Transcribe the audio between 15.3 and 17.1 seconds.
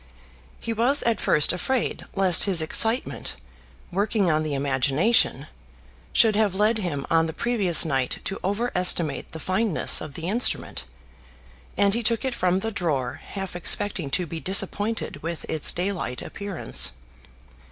its daylight appearance.